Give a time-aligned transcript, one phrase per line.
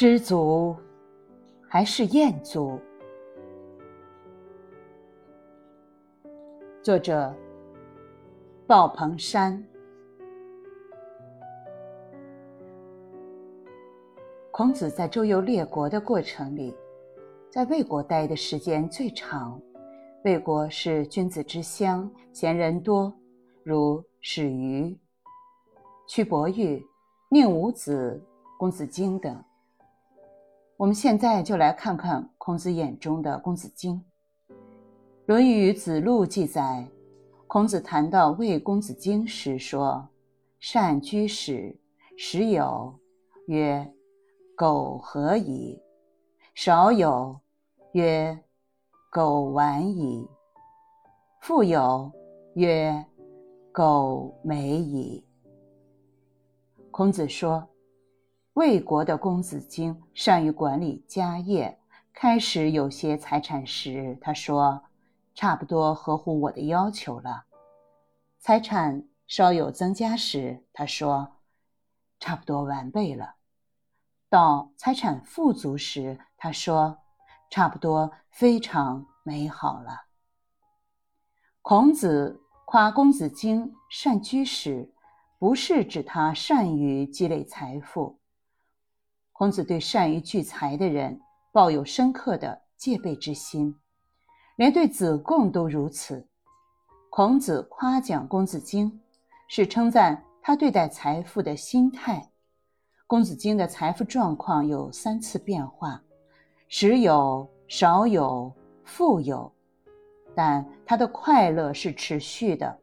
[0.00, 0.74] 知足
[1.68, 2.80] 还是厌足？
[6.82, 7.30] 作者：
[8.66, 9.62] 鲍鹏山。
[14.50, 16.74] 孔子在周游列国的过程里，
[17.50, 19.60] 在魏国待的时间最长。
[20.24, 23.12] 魏国是君子之乡，贤人多，
[23.62, 24.98] 如史鱼、
[26.08, 26.82] 屈伯玉、
[27.28, 28.18] 宁武子、
[28.58, 29.44] 公子荆等。
[30.80, 34.02] 我们现在就来看看孔子眼中的公子荆。
[35.26, 36.88] 《论语·子路》记载，
[37.46, 40.08] 孔子谈到魏公子荆时说
[40.58, 41.78] ：“善居士，
[42.16, 42.98] 时有
[43.48, 43.92] 曰
[44.56, 45.78] ：‘苟何矣。’
[46.56, 47.38] 少有
[47.92, 48.42] 曰
[49.12, 50.26] ：‘苟晚矣。’
[51.42, 52.10] 富有
[52.54, 53.04] 曰
[53.70, 55.22] ：‘苟美矣。’”
[56.90, 57.69] 孔子说。
[58.54, 61.78] 魏国的公子荆善于管理家业，
[62.12, 64.82] 开始有些财产时，他说
[65.34, 67.44] ：“差不多合乎我的要求了。”
[68.40, 71.36] 财产稍有增加时，他说
[72.18, 73.36] ：“差不多完备了。”
[74.28, 76.98] 到财产富足时，他说
[77.50, 80.06] ：“差不多非常美好了。”
[81.62, 84.92] 孔子夸公子荆善居时，
[85.38, 88.19] 不是指他善于积累财富。
[89.40, 91.18] 孔子对善于聚财的人
[91.50, 93.74] 抱有深刻的戒备之心，
[94.56, 96.28] 连对子贡都如此。
[97.08, 99.00] 孔子夸奖公子荆，
[99.48, 102.30] 是称赞他对待财富的心态。
[103.06, 106.02] 公子荆的财富状况有三次变化：
[106.68, 108.52] 时有、少有、
[108.84, 109.50] 富有，
[110.34, 112.78] 但他的快乐是持续的。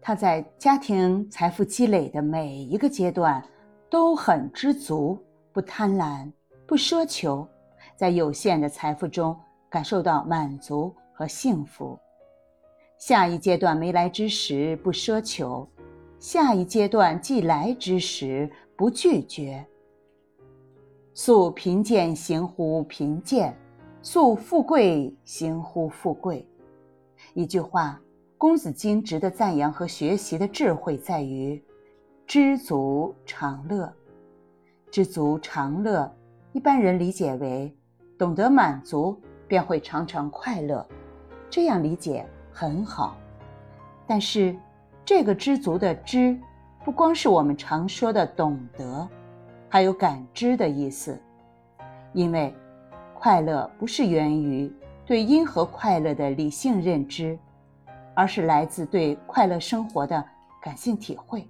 [0.00, 3.46] 他在家庭财富积累的每一个阶段
[3.90, 5.22] 都很知足。
[5.58, 6.30] 不贪婪，
[6.68, 7.44] 不奢求，
[7.96, 9.36] 在有限的财富中
[9.68, 11.98] 感受到满足和幸福。
[12.96, 15.68] 下一阶段没来之时不奢求，
[16.20, 19.66] 下一阶段既来之时不拒绝。
[21.12, 23.52] 素贫贱行乎贫贱，
[24.00, 26.48] 素富贵行乎富贵。
[27.34, 28.00] 一句话，
[28.36, 31.60] 公子荆值得赞扬和学习的智慧在于
[32.28, 33.92] 知足常乐。
[34.90, 36.10] 知足常乐，
[36.52, 37.76] 一般人理解为
[38.16, 40.84] 懂得满足便会常常快乐，
[41.50, 43.16] 这样理解很好。
[44.06, 44.56] 但是，
[45.04, 46.38] 这个知足的知，
[46.84, 49.06] 不光是我们常说的懂得，
[49.68, 51.18] 还有感知的意思。
[52.14, 52.54] 因为，
[53.14, 54.72] 快乐不是源于
[55.04, 57.38] 对因和快乐的理性认知，
[58.14, 60.24] 而是来自对快乐生活的
[60.62, 61.46] 感性体会。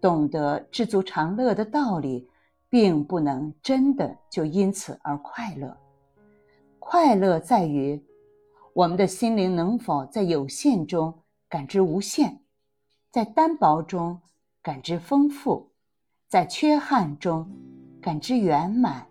[0.00, 2.28] 懂得知足常乐的道理。
[2.72, 5.76] 并不能真的就因此而快乐。
[6.78, 8.02] 快乐在于
[8.72, 11.12] 我们的心灵能否在有限中
[11.50, 12.40] 感知无限，
[13.10, 14.18] 在单薄中
[14.62, 15.68] 感知丰富，
[16.28, 17.46] 在缺憾中
[18.00, 19.06] 感知圆满，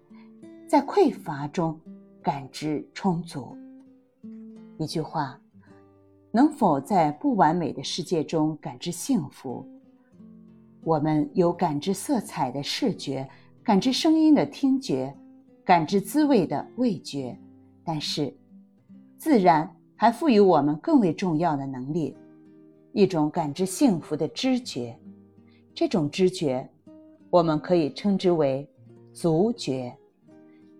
[0.68, 1.80] 在匮乏中
[2.24, 3.56] 感知充足。
[4.80, 5.40] 一句话，
[6.32, 9.64] 能否在不完美的世界中感知幸福？
[10.84, 13.30] 我们有感知色彩的视觉。
[13.64, 15.16] 感知声音的听觉，
[15.64, 17.38] 感知滋味的味觉，
[17.84, 18.34] 但是，
[19.18, 22.18] 自然还赋予我们更为重要的能力，
[22.92, 24.98] 一种感知幸福的知觉。
[25.76, 26.68] 这种知觉，
[27.30, 28.68] 我们可以称之为
[29.14, 29.96] 足觉，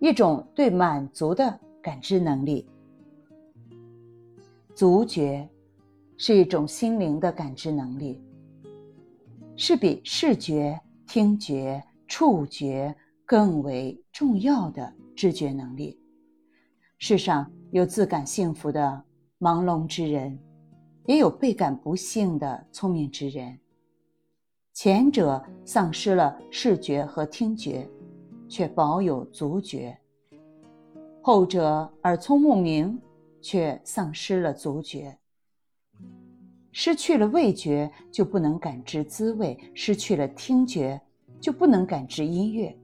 [0.00, 2.68] 一种对满足的感知能力。
[4.74, 5.48] 足觉
[6.16, 8.20] 是一种心灵的感知能力，
[9.54, 11.80] 是比视觉、听觉。
[12.12, 15.98] 触觉更为重要的知觉能力。
[16.98, 19.02] 世上有自感幸福的
[19.38, 20.38] 盲聋之人，
[21.06, 23.58] 也有倍感不幸的聪明之人。
[24.74, 27.88] 前者丧失了视觉和听觉，
[28.46, 29.96] 却保有足觉；
[31.22, 33.00] 后者耳聪目明，
[33.40, 35.16] 却丧失了足觉。
[36.72, 41.00] 失去了味觉，就不能感知滋味；失去了听觉。
[41.42, 42.74] 就不能感知音乐，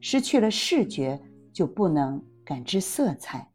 [0.00, 1.18] 失去了视觉
[1.52, 3.48] 就不能感知色彩，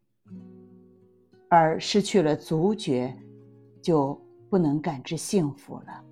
[1.50, 3.14] 而失去了足觉，
[3.82, 4.18] 就
[4.48, 6.02] 不能感知幸福了。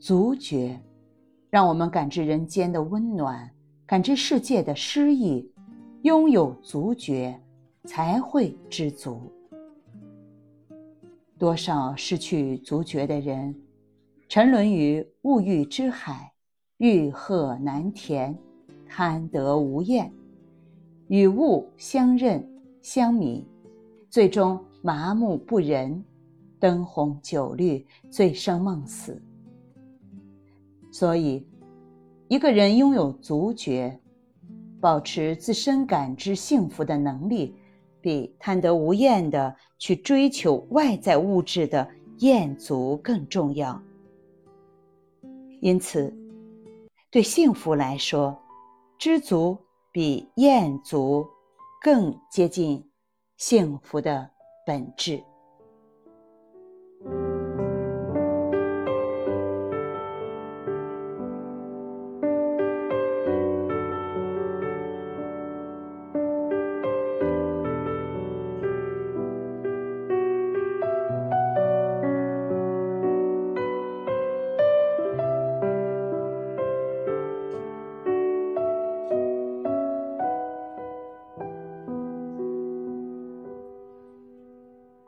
[0.00, 0.76] 足觉
[1.50, 3.48] 让我们感知人间的温暖，
[3.86, 5.48] 感知世界的诗意。
[6.02, 7.40] 拥有足觉，
[7.84, 9.32] 才会知足。
[11.38, 13.54] 多少失去足觉的人，
[14.28, 16.31] 沉沦于物欲之海。
[16.82, 18.36] 欲壑难填，
[18.88, 20.12] 贪得无厌，
[21.06, 22.44] 与物相认
[22.80, 23.46] 相迷，
[24.10, 26.02] 最终麻木不仁，
[26.58, 29.22] 灯红酒绿，醉生梦死。
[30.90, 31.46] 所以，
[32.26, 33.96] 一个人拥有足觉，
[34.80, 37.54] 保持自身感知幸福的能力，
[38.00, 41.88] 比贪得无厌的去追求外在物质的
[42.18, 43.80] 厌足更重要。
[45.60, 46.12] 因此，
[47.12, 48.34] 对幸福来说，
[48.98, 49.58] 知足
[49.92, 51.28] 比厌足
[51.82, 52.90] 更接近
[53.36, 54.30] 幸福的
[54.66, 55.22] 本质。